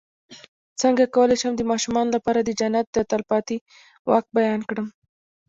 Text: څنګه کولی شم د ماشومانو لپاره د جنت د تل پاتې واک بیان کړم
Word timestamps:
څنګه 0.81 1.03
کولی 1.15 1.35
شم 1.41 1.53
د 1.57 1.61
ماشومانو 1.71 2.13
لپاره 2.17 2.39
د 2.41 2.49
جنت 2.59 2.85
د 2.91 2.97
تل 3.09 3.21
پاتې 3.31 3.55
واک 4.09 4.25
بیان 4.37 4.61
کړم 4.69 4.87